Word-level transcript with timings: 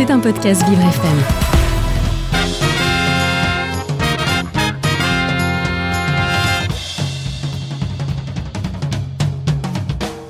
C'est 0.00 0.10
un 0.10 0.18
podcast 0.18 0.66
Vivre 0.66 0.80
FM. 0.80 1.18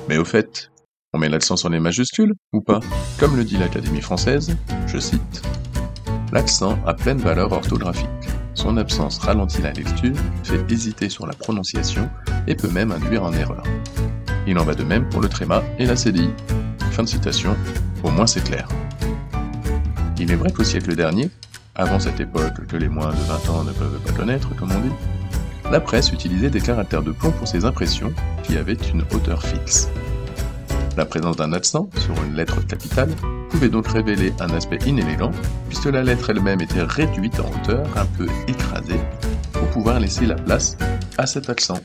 Mais 0.09 0.17
au 0.17 0.25
fait, 0.25 0.69
on 1.13 1.19
met 1.19 1.29
l'accent 1.29 1.55
sur 1.55 1.69
les 1.69 1.79
majuscules 1.79 2.33
ou 2.51 2.59
pas 2.59 2.81
Comme 3.17 3.37
le 3.37 3.45
dit 3.45 3.55
l'Académie 3.55 4.01
française, 4.01 4.57
je 4.87 4.99
cite 4.99 5.41
L'accent 6.33 6.77
a 6.85 6.93
pleine 6.93 7.19
valeur 7.19 7.53
orthographique. 7.53 8.09
Son 8.55 8.75
absence 8.75 9.19
ralentit 9.19 9.61
la 9.61 9.71
lecture, 9.71 10.17
fait 10.43 10.69
hésiter 10.69 11.07
sur 11.07 11.25
la 11.25 11.33
prononciation 11.33 12.09
et 12.45 12.55
peut 12.55 12.71
même 12.71 12.91
induire 12.91 13.23
en 13.23 13.31
erreur. 13.31 13.63
Il 14.45 14.59
en 14.59 14.65
va 14.65 14.75
de 14.75 14.83
même 14.83 15.07
pour 15.07 15.21
le 15.21 15.29
tréma 15.29 15.63
et 15.79 15.85
la 15.85 15.95
CDI. 15.95 16.29
Fin 16.91 17.03
de 17.03 17.07
citation, 17.07 17.55
au 18.03 18.09
moins 18.09 18.27
c'est 18.27 18.43
clair. 18.43 18.67
Il 20.21 20.31
est 20.31 20.35
vrai 20.35 20.51
qu'au 20.51 20.63
siècle 20.63 20.95
dernier, 20.95 21.31
avant 21.73 21.99
cette 21.99 22.19
époque 22.19 22.67
que 22.67 22.77
les 22.77 22.89
moins 22.89 23.09
de 23.09 23.21
20 23.21 23.49
ans 23.49 23.63
ne 23.63 23.71
peuvent 23.71 23.99
pas 24.05 24.11
connaître, 24.11 24.55
comme 24.55 24.71
on 24.71 24.79
dit, 24.79 24.93
la 25.71 25.79
presse 25.79 26.11
utilisait 26.11 26.51
des 26.51 26.61
caractères 26.61 27.01
de 27.01 27.09
plomb 27.09 27.31
pour 27.31 27.47
ses 27.47 27.65
impressions 27.65 28.13
qui 28.43 28.55
avaient 28.55 28.77
une 28.93 29.01
hauteur 29.11 29.41
fixe. 29.41 29.89
La 30.95 31.05
présence 31.05 31.37
d'un 31.37 31.53
accent 31.53 31.89
sur 31.97 32.13
une 32.23 32.35
lettre 32.35 32.63
capitale 32.67 33.09
pouvait 33.49 33.69
donc 33.69 33.87
révéler 33.87 34.31
un 34.39 34.51
aspect 34.51 34.77
inélégant, 34.85 35.31
puisque 35.69 35.85
la 35.85 36.03
lettre 36.03 36.29
elle-même 36.29 36.61
était 36.61 36.83
réduite 36.83 37.39
en 37.39 37.49
hauteur, 37.49 37.83
un 37.97 38.05
peu 38.05 38.27
écrasée, 38.47 38.99
pour 39.53 39.67
pouvoir 39.69 39.99
laisser 39.99 40.27
la 40.27 40.35
place 40.35 40.77
à 41.17 41.25
cet 41.25 41.49
accent. 41.49 41.79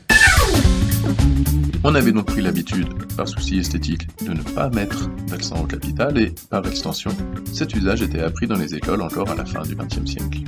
On 1.89 1.95
avait 1.95 2.11
donc 2.11 2.25
pris 2.25 2.41
l'habitude, 2.41 2.89
par 3.15 3.29
souci 3.29 3.59
esthétique, 3.59 4.09
de 4.25 4.33
ne 4.33 4.41
pas 4.41 4.69
mettre 4.69 5.07
d'accent 5.27 5.63
au 5.63 5.65
capital 5.65 6.17
et, 6.17 6.35
par 6.49 6.67
extension, 6.67 7.11
cet 7.53 7.73
usage 7.73 8.01
était 8.01 8.19
appris 8.19 8.45
dans 8.45 8.57
les 8.57 8.75
écoles 8.75 9.01
encore 9.01 9.29
à 9.29 9.35
la 9.35 9.45
fin 9.45 9.61
du 9.61 9.73
XXe 9.73 10.05
siècle. 10.05 10.39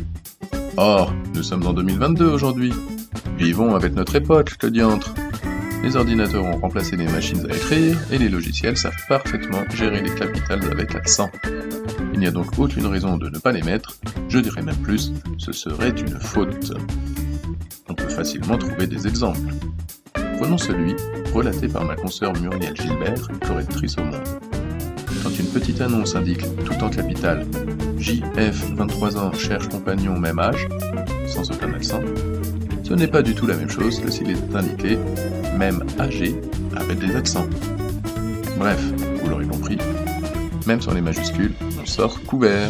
Or, 0.75 1.13
nous 1.33 1.41
sommes 1.41 1.65
en 1.65 1.71
2022 1.71 2.27
aujourd'hui. 2.27 2.73
Vivons 3.37 3.73
avec 3.73 3.93
notre 3.93 4.15
époque, 4.15 4.57
que 4.57 4.67
diantre 4.67 5.13
Les 5.81 5.95
ordinateurs 5.95 6.43
ont 6.43 6.59
remplacé 6.59 6.97
les 6.97 7.07
machines 7.07 7.49
à 7.49 7.55
écrire 7.55 7.97
et 8.11 8.17
les 8.17 8.27
logiciels 8.27 8.75
savent 8.75 8.91
parfaitement 9.07 9.63
gérer 9.73 10.01
les 10.01 10.13
capitales 10.13 10.69
avec 10.69 10.93
accent. 10.93 11.31
Il 12.13 12.19
n'y 12.19 12.27
a 12.27 12.31
donc 12.31 12.59
aucune 12.59 12.87
raison 12.87 13.15
de 13.15 13.29
ne 13.29 13.39
pas 13.39 13.53
les 13.53 13.63
mettre, 13.63 13.95
je 14.27 14.39
dirais 14.39 14.61
même 14.61 14.75
plus, 14.75 15.13
ce 15.37 15.53
serait 15.53 15.91
une 15.91 16.19
faute. 16.19 16.73
On 17.87 17.93
peut 17.93 18.09
facilement 18.09 18.57
trouver 18.57 18.87
des 18.87 19.07
exemples. 19.07 19.53
Prenons 20.37 20.57
celui 20.57 20.95
relaté 21.33 21.67
par 21.67 21.85
ma 21.85 21.95
consoeur 21.95 22.33
Muriel 22.39 22.75
Gilbert, 22.75 23.27
correctrice 23.45 23.97
au 23.97 24.03
monde. 24.03 24.23
Quand 25.23 25.37
une 25.37 25.47
petite 25.47 25.81
annonce 25.81 26.15
indique 26.15 26.43
tout 26.63 26.83
en 26.83 26.89
capital 26.89 27.45
JF 27.97 28.73
23 28.75 29.17
ans 29.17 29.33
cherche 29.33 29.67
compagnon 29.69 30.17
même 30.17 30.39
âge, 30.39 30.67
sans 31.27 31.49
aucun 31.51 31.73
accent, 31.73 32.01
ce 32.83 32.93
n'est 32.93 33.07
pas 33.07 33.21
du 33.21 33.35
tout 33.35 33.45
la 33.45 33.55
même 33.55 33.69
chose 33.69 33.99
que 33.99 34.09
s'il 34.09 34.31
est 34.31 34.55
indiqué 34.55 34.97
même 35.57 35.83
âgé 35.99 36.35
avec 36.75 36.99
des 36.99 37.15
accents. 37.15 37.47
Bref, 38.57 38.81
vous 39.21 39.29
l'aurez 39.29 39.45
compris, 39.45 39.77
même 40.65 40.81
sur 40.81 40.93
les 40.93 41.01
majuscules, 41.01 41.53
on 41.81 41.85
sort 41.85 42.21
couvert. 42.23 42.69